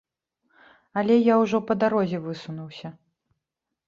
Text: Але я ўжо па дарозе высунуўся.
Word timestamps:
Але 1.01 1.17
я 1.17 1.35
ўжо 1.41 1.57
па 1.71 1.77
дарозе 1.83 2.17
высунуўся. 2.23 2.87